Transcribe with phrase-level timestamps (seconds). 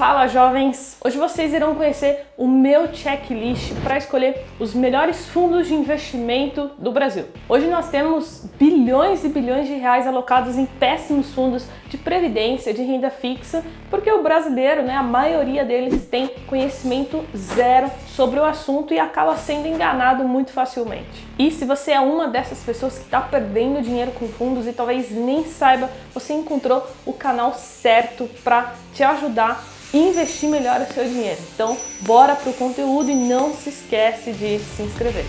[0.00, 0.96] Fala jovens!
[1.04, 6.90] Hoje vocês irão conhecer o meu checklist para escolher os melhores fundos de investimento do
[6.90, 7.26] Brasil.
[7.46, 12.80] Hoje nós temos bilhões e bilhões de reais alocados em péssimos fundos de previdência, de
[12.80, 18.94] renda fixa, porque o brasileiro, né, a maioria deles tem conhecimento zero sobre o assunto
[18.94, 21.28] e acaba sendo enganado muito facilmente.
[21.38, 25.10] E se você é uma dessas pessoas que está perdendo dinheiro com fundos e talvez
[25.10, 29.62] nem saiba, você encontrou o canal certo para te ajudar
[29.92, 31.40] investir melhor o seu dinheiro.
[31.54, 35.24] Então, bora pro conteúdo e não se esquece de se inscrever.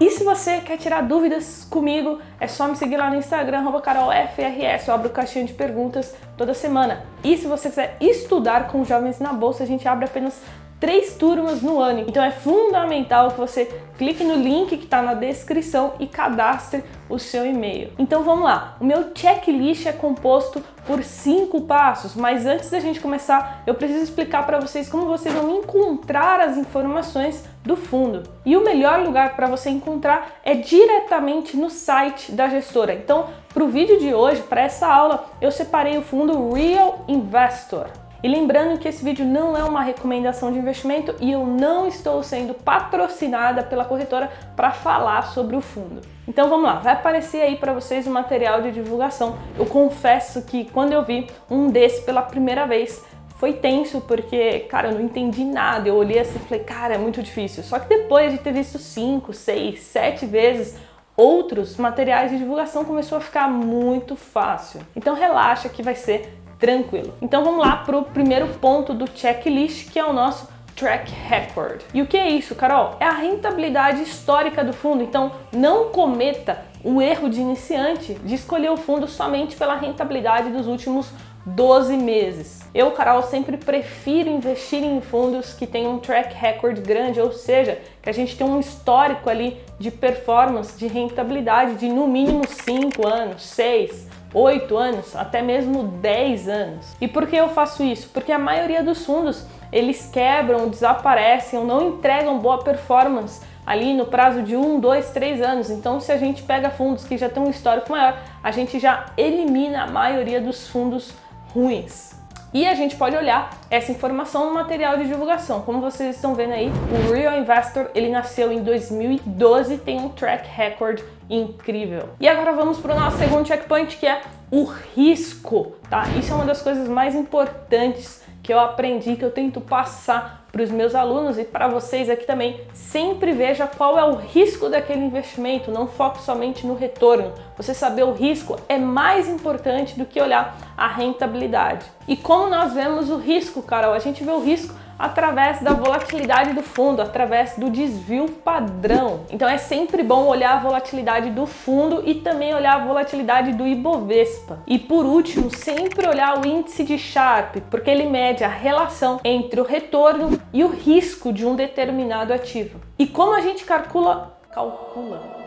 [0.00, 4.88] E se você quer tirar dúvidas comigo, é só me seguir lá no Instagram, carolfrs,
[4.88, 7.04] eu abro caixinha de perguntas toda semana.
[7.22, 10.40] E se você quiser estudar com jovens na bolsa, a gente abre apenas
[10.80, 12.00] três turmas no ano.
[12.08, 13.66] Então é fundamental que você
[13.98, 17.92] clique no link que está na descrição e cadastre o seu e-mail.
[17.98, 18.76] Então vamos lá.
[18.80, 24.02] O meu checklist é composto por cinco passos, mas antes da gente começar, eu preciso
[24.02, 28.22] explicar para vocês como vocês vão encontrar as informações do fundo.
[28.46, 32.94] E o melhor lugar para você encontrar é diretamente no site da gestora.
[32.94, 37.88] Então, para o vídeo de hoje, para essa aula, eu separei o fundo Real Investor.
[38.22, 42.22] E lembrando que esse vídeo não é uma recomendação de investimento e eu não estou
[42.22, 46.02] sendo patrocinada pela corretora para falar sobre o fundo.
[46.28, 49.38] Então vamos lá, vai aparecer aí para vocês o material de divulgação.
[49.58, 53.02] Eu confesso que quando eu vi um desse pela primeira vez,
[53.36, 55.88] foi tenso porque, cara, eu não entendi nada.
[55.88, 57.62] Eu olhei assim e falei, cara, é muito difícil.
[57.62, 60.76] Só que depois de ter visto cinco, seis, sete vezes
[61.16, 64.80] outros materiais de divulgação, começou a ficar muito fácil.
[64.96, 67.14] Então relaxa que vai ser tranquilo.
[67.20, 71.80] Então vamos lá para o primeiro ponto do checklist, que é o nosso track record.
[71.92, 72.96] E o que é isso, Carol?
[73.00, 75.02] É a rentabilidade histórica do fundo.
[75.02, 80.66] Então não cometa o erro de iniciante de escolher o fundo somente pela rentabilidade dos
[80.66, 81.10] últimos
[81.44, 82.60] 12 meses.
[82.74, 87.78] Eu, Carol, sempre prefiro investir em fundos que tenham um track record grande, ou seja,
[88.00, 93.06] que a gente tem um histórico ali de performance, de rentabilidade de no mínimo 5
[93.06, 96.96] anos, 6, 8 anos, até mesmo 10 anos.
[97.00, 98.08] E por que eu faço isso?
[98.12, 104.06] Porque a maioria dos fundos eles quebram, desaparecem ou não entregam boa performance ali no
[104.06, 105.70] prazo de 1, 2, 3 anos.
[105.70, 109.06] Então, se a gente pega fundos que já têm um histórico maior, a gente já
[109.16, 111.12] elimina a maioria dos fundos
[111.54, 112.19] ruins.
[112.52, 115.62] E a gente pode olhar essa informação no material de divulgação.
[115.62, 116.68] Como vocês estão vendo aí,
[117.08, 122.08] o Real Investor, ele nasceu em 2012, tem um track record incrível.
[122.18, 126.08] E agora vamos para o nosso segundo checkpoint, que é o risco, tá?
[126.18, 130.62] Isso é uma das coisas mais importantes que eu aprendi, que eu tento passar para
[130.62, 132.60] os meus alunos e para vocês aqui também.
[132.72, 137.32] Sempre veja qual é o risco daquele investimento, não foque somente no retorno.
[137.56, 141.86] Você saber o risco é mais importante do que olhar a rentabilidade.
[142.08, 143.92] E como nós vemos o risco, Carol?
[143.92, 149.24] A gente vê o risco através da volatilidade do fundo, através do desvio padrão.
[149.30, 153.66] Então é sempre bom olhar a volatilidade do fundo e também olhar a volatilidade do
[153.66, 154.58] Ibovespa.
[154.66, 159.60] E por último, sempre olhar o índice de Sharpe, porque ele mede a relação entre
[159.60, 162.78] o retorno e o risco de um determinado ativo.
[162.98, 165.40] E como a gente calcula calcula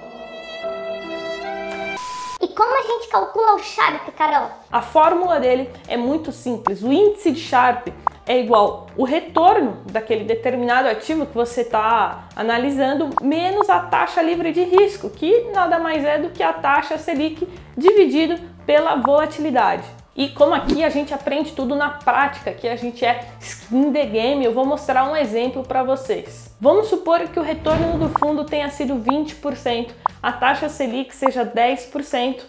[2.42, 4.50] e como a gente calcula o Sharpe, Carol?
[4.69, 6.84] A fórmula dele é muito simples.
[6.84, 7.94] O índice de Sharpe
[8.25, 14.51] é igual o retorno daquele determinado ativo que você está analisando menos a taxa livre
[14.51, 19.83] de risco, que nada mais é do que a taxa Selic dividido pela volatilidade.
[20.16, 24.06] E como aqui a gente aprende tudo na prática, que a gente é skin the
[24.06, 26.56] game, eu vou mostrar um exemplo para vocês.
[26.62, 29.89] Vamos supor que o retorno do fundo tenha sido 20%,
[30.22, 32.41] a taxa Selic seja 10%